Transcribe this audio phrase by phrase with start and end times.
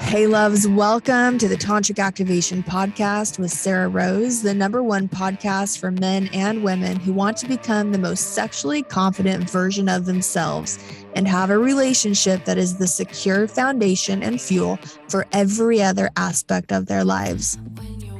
[0.00, 5.78] Hey, loves, welcome to the Tantric Activation Podcast with Sarrah Rose, the number one podcast
[5.78, 10.78] for men and women who want to become the most sexually confident version of themselves
[11.14, 14.78] and have a relationship that is the secure foundation and fuel
[15.08, 17.58] for every other aspect of their lives.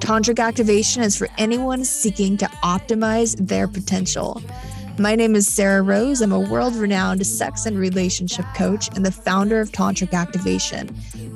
[0.00, 4.42] Tantric Activation is for anyone seeking to optimize their potential.
[5.00, 6.20] My name is Sarrah Rose.
[6.20, 10.88] I'm a world renowned sex and relationship coach and the founder of Tantric Activation.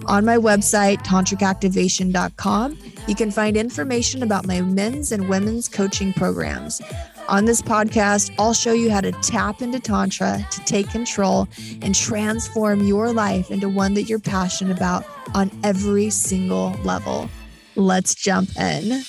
[0.07, 6.83] On my website, tantricactivation.com, you can find information about my men's and women's coaching programs.
[7.29, 11.47] On this podcast, I'll show you how to tap into Tantra to take control
[11.83, 15.05] and transform your life into one that you're passionate about
[15.37, 17.31] on every single level.
[17.77, 19.03] Let's jump in.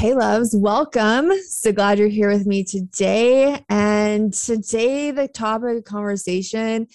[0.00, 1.30] Hey, loves, welcome.
[1.46, 3.62] So glad you're here with me today.
[3.68, 6.86] And today, the topic of conversation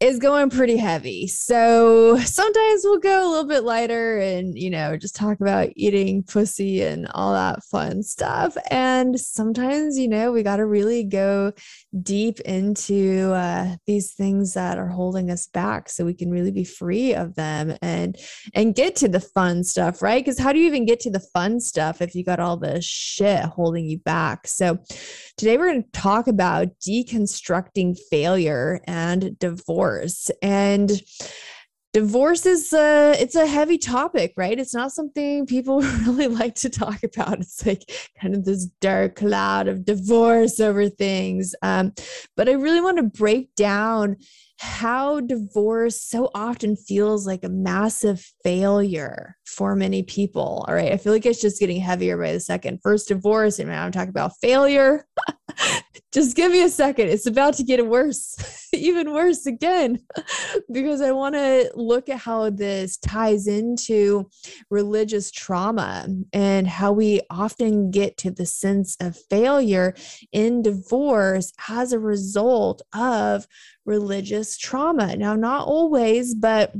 [0.00, 1.28] is going pretty heavy.
[1.28, 6.24] So sometimes we'll go a little bit lighter and, you know, just talk about eating
[6.24, 8.54] pussy and all that fun stuff.
[8.70, 11.54] And sometimes, you know, we got to really go
[12.02, 16.64] deep into uh, these things that are holding us back so we can really be
[16.64, 18.16] free of them and
[18.54, 20.24] and get to the fun stuff right?
[20.24, 22.80] Because how do you even get to the fun stuff if you got all the
[22.80, 24.46] shit holding you back?
[24.46, 24.78] So
[25.36, 30.30] today we're going to talk about deconstructing failure and divorce.
[30.42, 30.90] And
[31.96, 34.58] divorce is a it's a heavy topic right?
[34.58, 37.40] It's not something people really like to talk about.
[37.40, 41.54] It's like kind of this dark cloud of divorce over things.
[41.62, 41.94] Um,
[42.36, 44.16] but i really want to break down
[44.58, 50.92] how divorce so often feels like a massive failure for many people all right?
[50.92, 52.80] I feel like it's just getting heavier by the second.
[52.82, 55.06] First divorce and now i'm talking about failure
[56.16, 57.08] just give me a second.
[57.08, 58.38] It's about to get worse,
[58.72, 60.00] even worse again,
[60.72, 64.30] because I want to look at how this ties into
[64.70, 69.94] religious trauma and how we often get to the sense of failure
[70.32, 73.46] in divorce as a result of
[73.84, 75.16] religious trauma.
[75.16, 76.72] Now, not always, but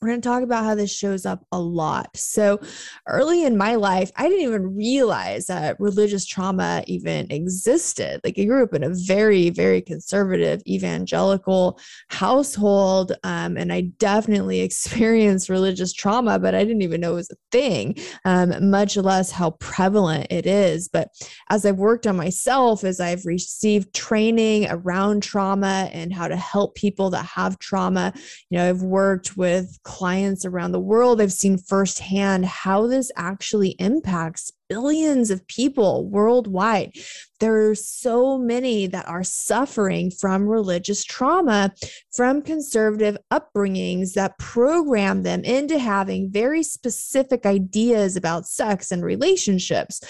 [0.00, 2.16] we're going to talk about how this shows up a lot.
[2.16, 2.60] So,
[3.06, 8.20] early in my life, I didn't even realize that religious trauma even existed.
[8.24, 14.60] Like, I grew up in a very, very conservative evangelical household, um, and I definitely
[14.68, 19.30] experienced religious trauma, but I didn't even know it was a thing, um, much less
[19.30, 20.88] how prevalent it is.
[20.88, 21.08] But
[21.50, 26.74] as I've worked on myself, as I've received training around trauma and how to help
[26.74, 28.12] people that have trauma,
[28.50, 33.70] you know, I've worked with clients around the world, I've seen firsthand how this actually
[33.78, 36.92] impacts billions of people worldwide.
[37.40, 41.72] There are so many that are suffering from religious trauma,
[42.12, 50.02] from conservative upbringings that program them into having very specific ideas about sex and relationships.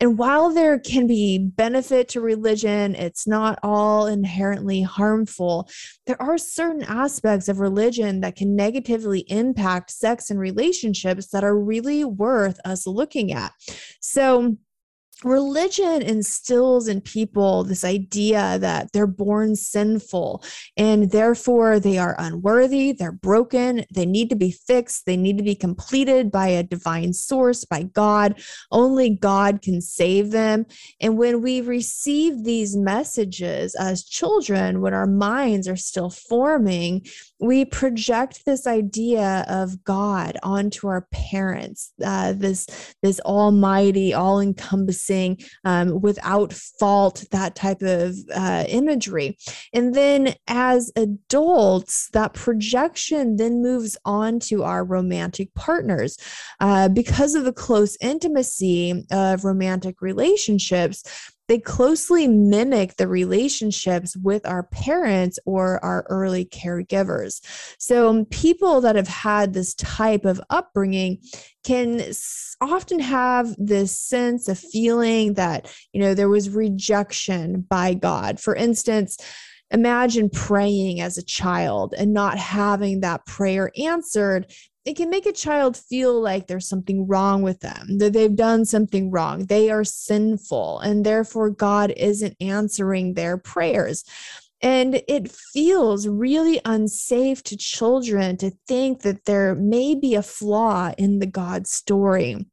[0.00, 5.68] And while there can be benefit to religion, it's not all inherently harmful.
[6.06, 11.56] There are certain aspects of religion that can negatively impact sex and relationships that are
[11.56, 13.52] really worth us looking at.
[14.00, 14.56] So,
[15.22, 20.42] religion instills in people this idea that they're born sinful
[20.76, 25.44] and therefore they are unworthy, they're broken, they need to be fixed, they need to
[25.44, 28.40] be completed by a divine source, by God.
[28.70, 30.66] Only God can save them.
[31.00, 37.06] And when we receive these messages as children, when our minds are still forming,
[37.40, 42.66] we project this idea of God onto our parents, uh, this
[43.02, 45.03] this almighty, all encompassing,
[45.64, 49.36] um, without fault, that type of uh, imagery.
[49.72, 56.18] And then as adults, that projection then moves on to our romantic partners
[56.60, 64.46] uh, because of the close intimacy of romantic relationships they closely mimic the relationships with
[64.46, 67.40] our parents or our early caregivers.
[67.78, 71.18] So, um, people that have had this type of upbringing
[71.64, 72.02] can
[72.60, 78.40] often have this sense of feeling that, you know, there was rejection by God.
[78.40, 79.18] For instance,
[79.70, 84.52] imagine praying as a child and not having that prayer answered
[84.84, 88.64] it can make a child feel like there's something wrong with them, that they've done
[88.64, 94.04] something wrong, they are sinful, and therefore God isn't answering their prayers.
[94.60, 100.92] And it feels really unsafe to children to think that there may be a flaw
[100.96, 102.46] in the God story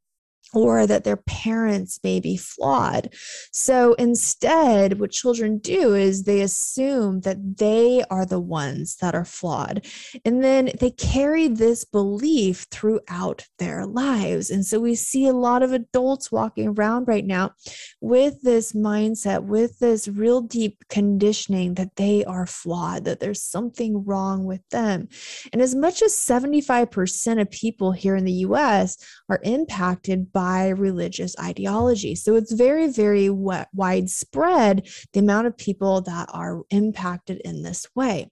[0.52, 3.14] or that their parents may be flawed.
[3.52, 9.24] So instead, what children do is they assume that they are the ones that are
[9.24, 9.86] flawed.
[10.24, 14.50] And then they carry this belief throughout their lives.
[14.50, 17.52] And so we see a lot of adults walking around right now
[18.00, 24.04] with this mindset, with this real deep conditioning that they are flawed, that there's something
[24.04, 25.08] wrong with them.
[25.52, 28.96] And as much as 75% of people here in the US
[29.28, 32.14] are impacted by religious ideology.
[32.14, 38.30] So it's very, very widespread the amount of people that are impacted in this way.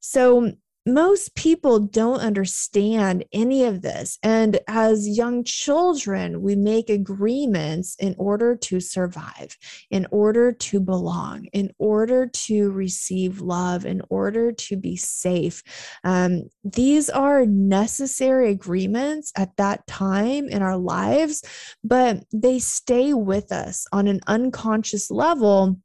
[0.00, 0.52] So
[0.94, 4.18] most people don't understand any of this.
[4.22, 9.56] And as young children, we make agreements in order to survive,
[9.90, 15.62] in order to belong, in order to receive love, in order to be safe.
[16.04, 21.42] Um, these are necessary agreements at that time in our lives,
[21.84, 25.78] but they stay with us on an unconscious level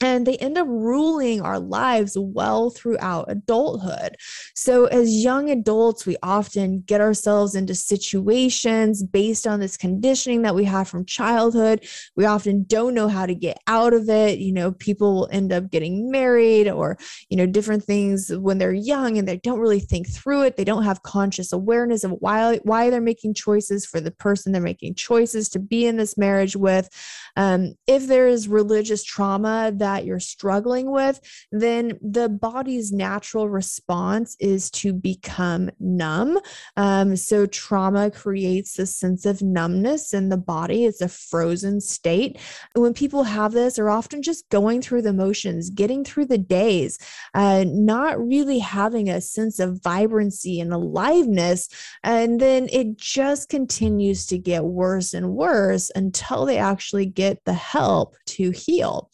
[0.00, 4.16] and they end up ruling our lives well throughout adulthood.
[4.54, 10.54] So, as young adults, we often get ourselves into situations based on this conditioning that
[10.54, 11.86] we have from childhood.
[12.16, 14.40] We often don't know how to get out of it.
[14.40, 16.98] You know, people will end up getting married or,
[17.28, 20.56] you know, different things when they're young and they don't really think through it.
[20.56, 24.60] They don't have conscious awareness of why, why they're making choices for the person they're
[24.60, 26.88] making choices to be in this marriage with.
[27.36, 31.20] Um, if there is religious trauma, that you're struggling with,
[31.52, 36.38] then the body's natural response is to become numb.
[36.78, 42.40] Um, so, trauma creates this sense of numbness in the body, it's a frozen state.
[42.74, 46.98] When people have this, they're often just going through the motions, getting through the days,
[47.34, 51.68] uh, not really having a sense of vibrancy and aliveness.
[52.02, 57.52] And then it just continues to get worse and worse until they actually get the
[57.52, 59.10] help to heal.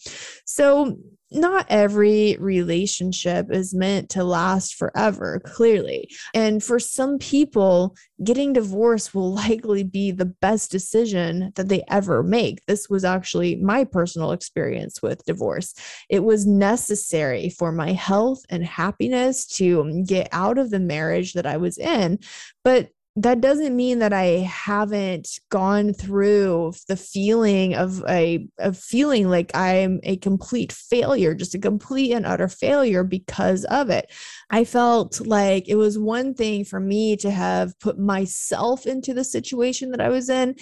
[0.60, 0.98] So,
[1.30, 6.10] not every relationship is meant to last forever, clearly.
[6.34, 12.22] And for some people, getting divorced will likely be the best decision that they ever
[12.22, 12.60] make.
[12.66, 15.72] This was actually my personal experience with divorce.
[16.10, 21.46] It was necessary for my health and happiness to get out of the marriage that
[21.46, 22.18] I was in.
[22.64, 29.28] But that doesn't mean that I haven't gone through the feeling of a of feeling
[29.28, 34.12] like I'm a complete failure, just a complete and utter failure because of it.
[34.50, 39.24] I felt like it was one thing for me to have put myself into the
[39.24, 40.54] situation that I was in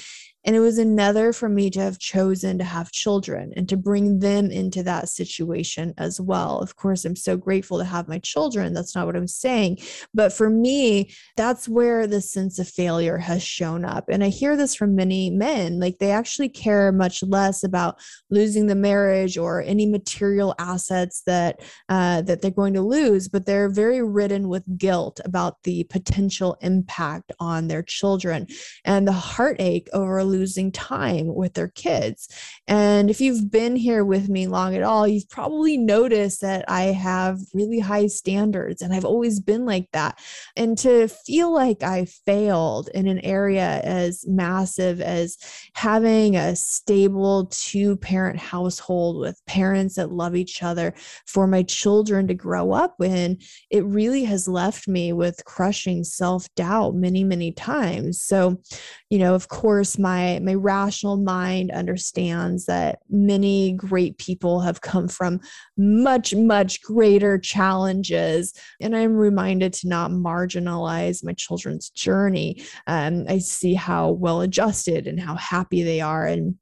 [0.44, 4.20] and it was another for me to have chosen to have children and to bring
[4.20, 6.61] them into that situation as well.
[6.61, 8.73] Of course, I'm so grateful to have my children.
[8.73, 9.79] That's not what I'm saying.
[10.14, 14.08] But for me, that's where the sense of failure has shown up.
[14.08, 17.99] And I hear this from many men like they actually care much less about
[18.31, 23.44] losing the marriage or any material assets that, uh, that they're going to lose, but
[23.44, 28.46] they're very ridden with guilt about the potential impact on their children
[28.84, 32.29] and the heartache over losing time with their kids.
[32.67, 36.85] And if you've been here with me long at all, you've probably noticed that I
[36.85, 40.21] have really high standards and I've always been like that.
[40.57, 45.37] And to feel like I failed in an area as massive as
[45.75, 50.95] having a stable two parent household with parents that love each other
[51.27, 53.39] for my children to grow up in,
[53.70, 58.20] it really has left me with crushing self doubt many, many times.
[58.20, 58.61] So,
[59.11, 64.81] you know, of course, my my my rational mind understands that many great people have
[64.81, 65.41] come from
[65.77, 68.55] much much greater challenges.
[68.81, 72.63] And i'm reminded to not marginalize my children's journey.
[72.87, 76.56] Um, i see how well adjusted and how happy they are and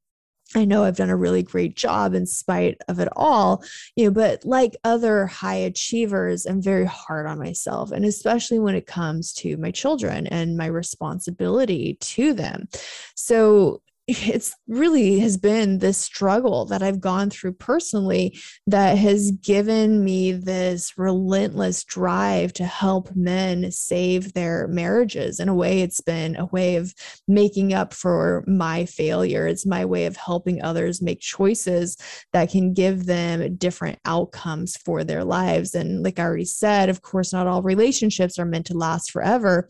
[0.55, 3.65] I know I've done a really great job in spite of it all,
[3.97, 7.91] you know, but like other high achievers, I'm very hard on myself.
[7.91, 12.69] And especially when it comes to my children and my responsibility to them.
[13.17, 20.05] So it's really has been this struggle that I've gone through personally that has given
[20.05, 25.41] me this relentless drive to help men save their marriages.
[25.41, 26.95] In a way, it's been a way of
[27.27, 29.49] making up for my failure.
[29.49, 31.97] It's my way of helping others make choices
[32.33, 35.75] that can give them different outcomes for their lives.
[35.75, 39.67] And like I already said, of course, not all relationships are meant to last forever.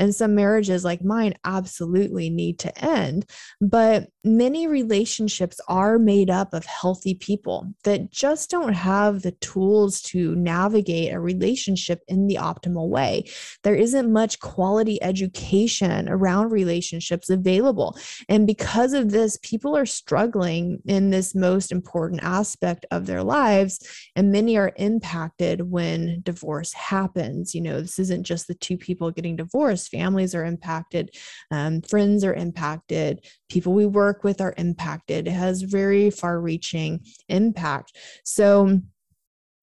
[0.00, 3.26] And some marriages like mine absolutely need to end.
[3.60, 10.00] But many relationships are made up of healthy people that just don't have the tools
[10.02, 13.24] to navigate a relationship in the optimal way.
[13.62, 17.96] There isn't much quality education around relationships available.
[18.28, 23.86] And because of this, people are struggling in this most important aspect of their lives.
[24.16, 27.54] And many are impacted when divorce happens.
[27.54, 31.10] You know, this isn't just the two people getting divorced, families are impacted,
[31.50, 35.26] um, friends are impacted, people we work with are impacted.
[35.26, 37.96] It has very far reaching impact.
[38.24, 38.80] So,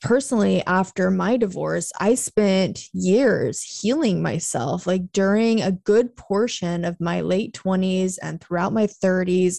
[0.02, 7.00] personally after my divorce i spent years healing myself like during a good portion of
[7.02, 9.58] my late 20s and throughout my 30s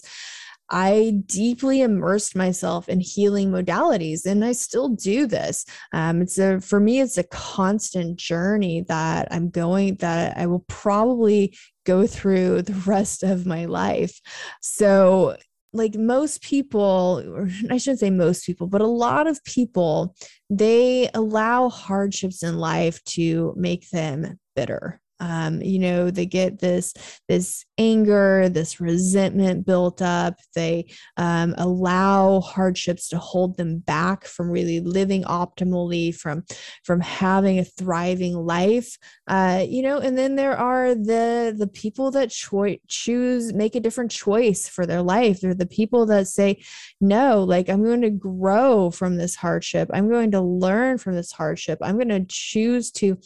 [0.69, 5.65] I deeply immersed myself in healing modalities, and I still do this.
[5.93, 10.65] Um, it's a for me, it's a constant journey that I'm going that I will
[10.67, 14.19] probably go through the rest of my life.
[14.61, 15.37] So
[15.71, 20.15] like most people or i shouldn't say most people but a lot of people
[20.49, 26.93] they allow hardships in life to make them bitter um, you know they get this
[27.27, 30.39] this anger this resentment built up.
[30.55, 36.43] They um, allow hardships to hold them back from really living optimally from
[36.83, 38.97] from having a thriving life.
[39.27, 43.79] Uh, you know and then there are the the people that cho- choose make a
[43.79, 45.41] different choice for their life.
[45.41, 46.61] They're the people that say
[47.01, 49.89] no like i'm going to grow from this hardship.
[49.93, 51.79] I'm going to learn from this hardship.
[51.81, 53.17] I'm going to choose to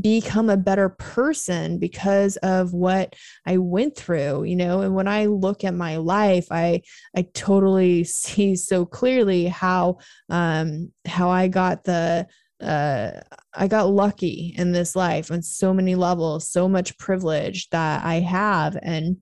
[0.00, 3.14] become a better person person because of what
[3.46, 4.80] I went through, you know.
[4.80, 6.82] And when I look at my life, I
[7.16, 12.26] I totally see so clearly how um how I got the
[12.60, 13.20] uh,
[13.54, 18.20] I got lucky in this life on so many levels, so much privilege that I
[18.20, 18.78] have.
[18.80, 19.16] And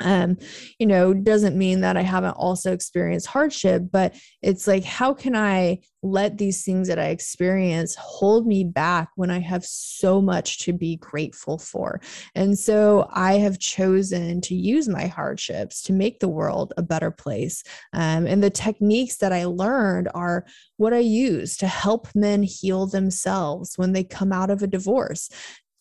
[0.00, 0.36] um
[0.78, 5.36] you know doesn't mean that i haven't also experienced hardship but it's like how can
[5.36, 10.58] i let these things that i experience hold me back when i have so much
[10.58, 12.00] to be grateful for?
[12.34, 17.10] And so i have chosen to use my hardships to make the world a better
[17.10, 17.62] place.
[17.92, 20.46] Um, and the techniques that i learned are
[20.76, 25.28] what i use to help men heal themselves when they come out of a divorce.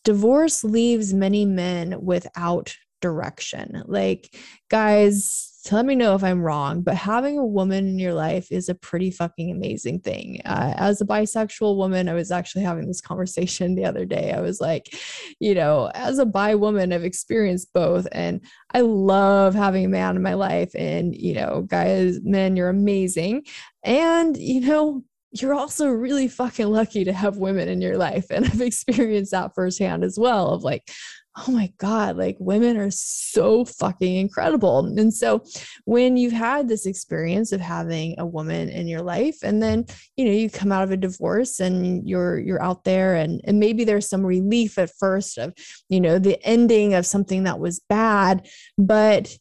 [0.04, 3.84] Divorce leaves many men without direction.
[3.86, 4.36] Like,
[4.70, 8.68] guys, let me know if I'm wrong, but having a woman in your life is
[8.68, 10.42] a pretty fucking amazing thing.
[10.44, 14.32] Uh, as a bisexual woman, I was actually having this conversation the other day.
[14.32, 14.96] I was like,
[15.40, 18.42] you know, as a bi woman, I've experienced both, and
[18.74, 20.72] I love having a man in my life.
[20.74, 23.44] And, you know, guys, men, you're amazing.
[23.84, 28.28] And, you know, you're also really fucking lucky to have women in your life.
[28.30, 30.90] And I've experienced that firsthand as well of like,
[31.38, 34.80] oh my God, like women are so fucking incredible.
[34.80, 35.44] And so
[35.86, 39.86] when you've had this experience of having a woman in your life, and then
[40.18, 43.60] you know, you come out of a divorce and you're you're out there and, and
[43.60, 45.54] maybe there's some relief at first of,
[45.88, 48.48] you know, the ending of something that was bad,
[48.78, 49.34] but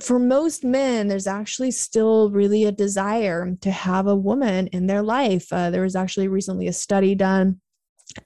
[0.00, 5.02] for most men, there's actually still really a desire to have a woman in their
[5.02, 5.52] life.
[5.52, 7.60] Uh, there was actually recently a study done,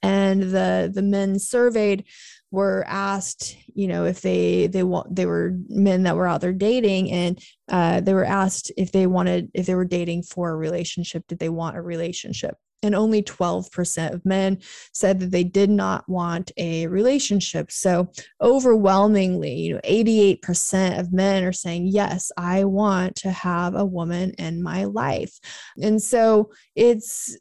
[0.02, 2.04] and the the men surveyed
[2.50, 6.54] were asked, you know, if they they want they were men that were out there
[6.54, 10.56] dating, and uh, they were asked if they wanted if they were dating for a
[10.56, 12.56] relationship, did they want a relationship?
[12.82, 14.58] And only 12% of men
[14.92, 17.72] said that they did not want a relationship.
[17.72, 23.84] So overwhelmingly, you know, 88% of men are saying, yes, I want to have a
[23.84, 25.40] woman in my life.
[25.82, 27.36] And so it's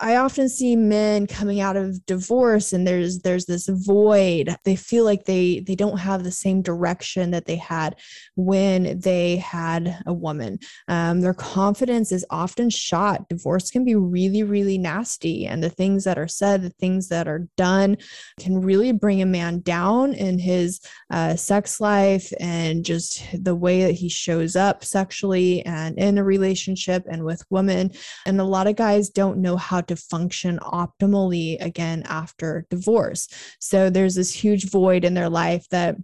[0.00, 4.54] I often see men coming out of divorce and there's there's this void.
[4.64, 7.96] They feel like they they don't have the same direction that they had
[8.36, 10.58] when they had a woman.
[10.88, 13.28] Um, their confidence is often shot.
[13.28, 17.26] Divorce can be really really nasty, and the things that are said, the things that
[17.26, 17.96] are done,
[18.38, 23.82] can really bring a man down in his uh, sex life and just the way
[23.84, 27.90] that he shows up sexually and in a relationship and with women.
[28.26, 33.28] And a lot of guys don't know how to function optimally again after divorce.
[33.60, 35.96] So there's this huge void in their life that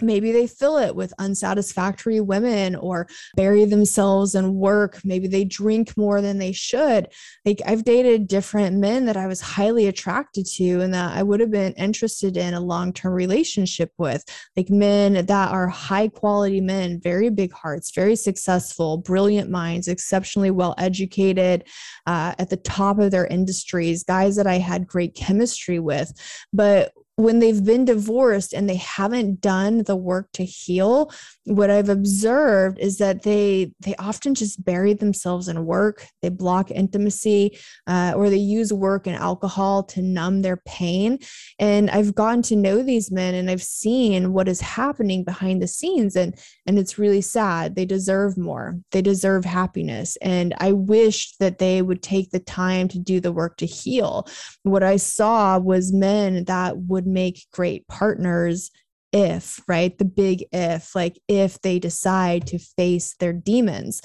[0.00, 5.00] maybe they fill it with unsatisfactory women or bury themselves in work.
[5.04, 7.08] Maybe they drink more than they should.
[7.44, 11.40] Like i've dated different men that i was highly attracted to and that i would
[11.40, 14.24] have been interested in a long-term relationship with.
[14.56, 20.50] Like men that are high quality men very big hearts very successful brilliant minds exceptionally
[20.50, 21.64] well educated
[22.06, 26.12] uh, at the top of their industries guys that i had great chemistry with.
[26.52, 31.10] But when they've been divorced and they haven't done the work to heal
[31.44, 36.06] what i've observed is that they they often just bury themselves in work.
[36.22, 41.18] They block intimacy uh, or they use work and alcohol to numb their pain.
[41.58, 45.68] And i've gotten to know these men and i've seen what is happening behind the
[45.68, 46.16] scenes.
[46.16, 47.76] And and it's really sad.
[47.76, 48.78] They deserve more.
[48.92, 50.16] They deserve happiness.
[50.22, 54.26] And i wish that they would take the time to do the work to heal.
[54.62, 58.70] What i saw was men that would would make great partners
[59.12, 59.96] if, right?
[59.96, 64.02] The big if, like if they decide to face their demons.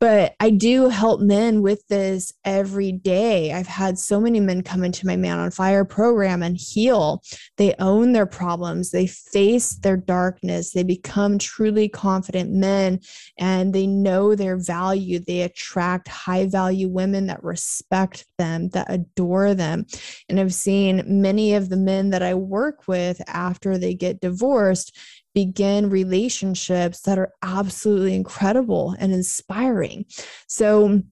[0.00, 3.52] But I do help men with this every day.
[3.52, 7.22] I've had so many men come into my Man on Fire program and heal.
[7.58, 13.00] They own their problems, they face their darkness, they become truly confident men,
[13.38, 15.18] and they know their value.
[15.18, 19.84] They attract high value women that respect them, that adore them.
[20.30, 24.96] And I've seen many of the men that I work with after they get divorced
[25.34, 30.04] begin relationships that are absolutely incredible and inspiring.
[30.46, 31.02] So,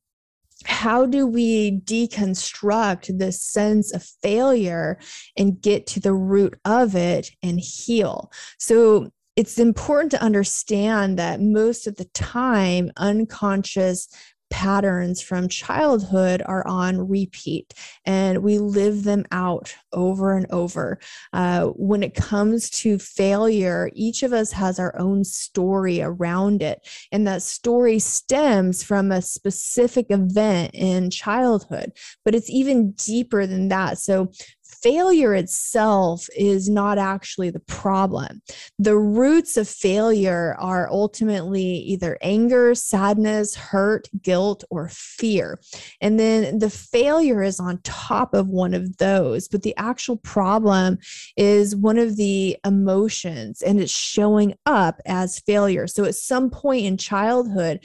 [0.65, 4.99] how do we deconstruct this sense of failure
[5.37, 8.33] and get to the root of it and heal?
[8.59, 14.09] So, it's important to understand that most of the time, unconscious
[14.51, 17.75] patterns from childhood are on repeat
[18.05, 20.99] and we live them out over and over.
[21.33, 26.87] Uh, when it comes to failure, each of us has our own story around it.
[27.13, 31.93] And that story stems from a specific event in childhood,
[32.25, 33.99] but it's even deeper than that.
[33.99, 34.33] So
[34.83, 38.43] failure itself is not actually the problem.
[38.79, 45.61] The roots of failure are ultimately either anger, sadness, hurt, guilt, or fear.
[46.01, 49.49] And then the failure is on top of one of those.
[49.49, 50.99] But the actual problem
[51.37, 55.87] is one of the emotions and it's showing up as failure.
[55.87, 57.81] So at some point in childhood,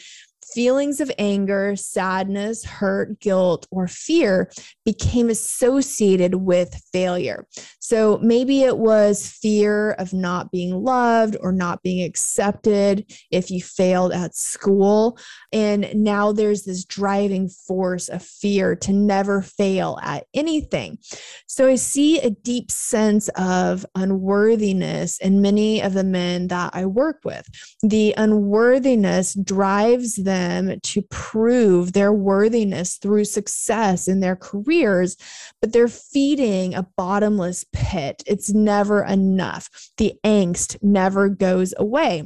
[0.54, 4.52] feelings of anger, sadness, hurt, guilt, or fear
[4.86, 7.48] became associated with failure.
[7.80, 13.62] So maybe it was fear of not being loved or not being accepted if you
[13.62, 15.18] failed at school.
[15.52, 21.00] And now there's this driving force of fear to never fail at anything.
[21.48, 26.86] So I see a deep sense of unworthiness in many of the men that I
[26.86, 27.48] work with.
[27.82, 35.18] The unworthiness drives them them to prove their worthiness through success in their careers,
[35.62, 38.24] but they're feeding a bottomless pit.
[38.28, 39.70] It's never enough.
[39.98, 42.24] The angst never goes away.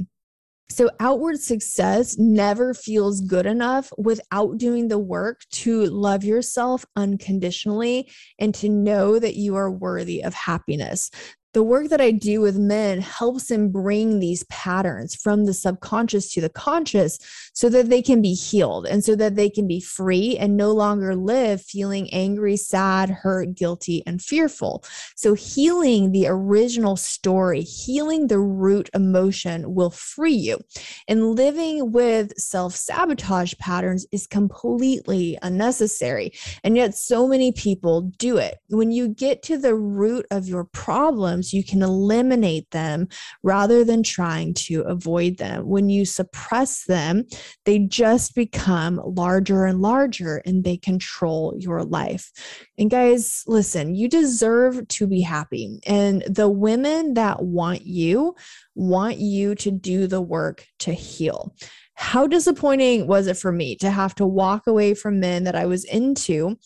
[0.70, 8.12] So, outward success never feels good enough without doing the work to love yourself unconditionally
[8.38, 11.10] and to know that you are worthy of happiness
[11.58, 16.32] the work that I do with men helps them bring these patterns from the subconscious
[16.34, 17.18] to the conscious
[17.54, 20.72] so that they can be healed and so that they can be free and no
[20.72, 24.84] longer live feeling angry, sad, hurt, guilty, and fearful.
[25.16, 30.60] So, healing the original story, healing the root emotion will free you.
[31.08, 36.34] And living with self sabotage patterns is completely unnecessary.
[36.64, 38.60] And yet, so many people do it.
[38.70, 43.08] When you get to the root of your problems, you can eliminate them
[43.44, 45.68] rather than trying to avoid them.
[45.68, 47.26] When you suppress them,
[47.66, 52.32] they just become larger and larger and they control your life.
[52.78, 55.80] And guys, listen, you deserve to be happy.
[55.86, 58.36] And the women that want you
[58.76, 61.56] want you to do the work to heal.
[61.96, 65.66] How disappointing was it for me to have to walk away from men that I
[65.66, 66.58] was into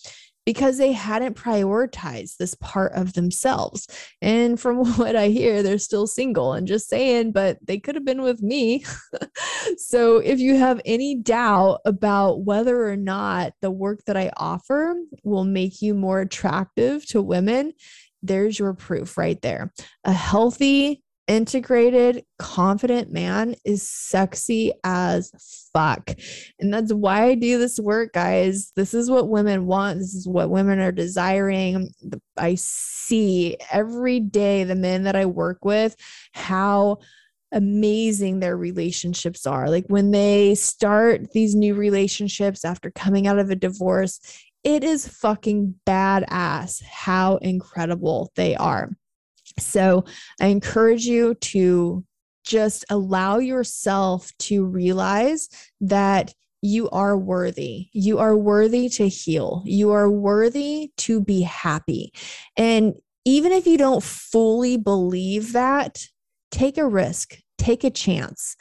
[0.52, 3.88] because they hadn't prioritized this part of themselves.
[4.22, 8.04] And from what I hear, they're still single and just saying, but they could have
[8.04, 8.84] been with me.
[9.78, 14.94] so if you have any doubt about whether or not the work that I offer
[15.24, 17.72] will make you more attractive to women,
[18.22, 19.72] there's your proof right there.
[20.04, 25.32] A healthy, integrated, confident man is sexy as
[25.72, 26.12] fuck.
[26.60, 28.74] And that's why I do this work, guys.
[28.76, 30.00] This is what women want.
[30.00, 31.90] This is what women are desiring.
[32.38, 35.96] I see every day the men that I work with
[36.34, 36.98] how
[37.54, 39.70] amazing their relationships are.
[39.70, 44.20] Like when they start these new relationships after coming out of a divorce,
[44.66, 48.92] it is fucking badass how incredible they are.
[49.60, 50.06] So
[50.40, 52.04] I encourage you to
[52.44, 55.50] just allow yourself to realize
[55.82, 57.88] that you are worthy.
[57.94, 59.64] You are worthy to heal.
[59.66, 62.14] You are worthy to be happy.
[62.58, 62.94] And
[63.26, 66.04] even if you don't fully believe that,
[66.52, 68.56] take a risk, take a chance,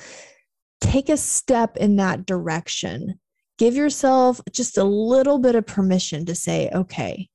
[0.80, 3.18] take a step in that direction.
[3.58, 7.28] Give yourself just a little bit of permission to say, okay,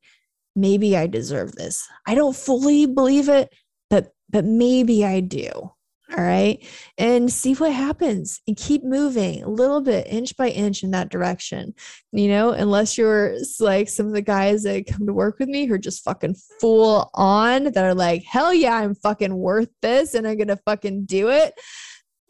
[0.55, 1.87] maybe I deserve this.
[2.07, 3.53] I don't fully believe it,
[3.89, 5.71] but but maybe I do.
[6.15, 6.63] All right.
[6.99, 11.09] And see what happens and keep moving a little bit, inch by inch in that
[11.09, 11.73] direction.
[12.11, 15.65] You know, unless you're like some of the guys that come to work with me
[15.65, 20.13] who are just fucking full on that are like, hell yeah, I'm fucking worth this
[20.13, 21.53] and I'm going to fucking do it.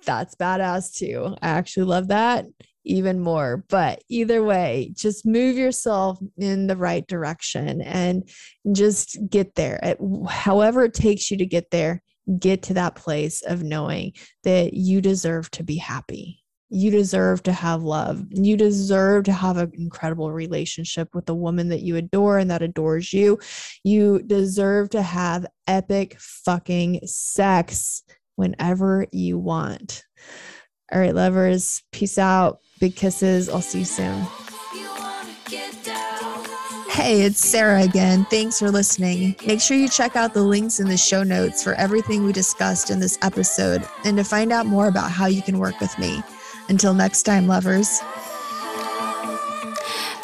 [0.05, 1.35] That's badass too.
[1.41, 2.45] I actually love that
[2.85, 3.63] even more.
[3.69, 8.29] But either way, just move yourself in the right direction and
[8.71, 9.95] just get there.
[10.29, 12.01] However, it takes you to get there,
[12.39, 16.41] get to that place of knowing that you deserve to be happy.
[16.69, 18.25] You deserve to have love.
[18.31, 22.63] You deserve to have an incredible relationship with the woman that you adore and that
[22.63, 23.39] adores you.
[23.83, 28.03] You deserve to have epic fucking sex
[28.35, 30.03] whenever you want.
[30.91, 32.59] All right, lovers, peace out.
[32.79, 33.49] Big kisses.
[33.49, 34.25] I'll see you soon.
[36.89, 38.25] Hey, it's Sarrah again.
[38.29, 39.35] Thanks for listening.
[39.45, 42.89] Make sure you check out the links in the show notes for everything we discussed
[42.89, 46.23] in this episode and to find out more about how you can work with me.
[46.69, 47.99] Until next time, lovers.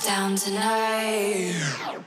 [0.05, 2.01] Down tonight.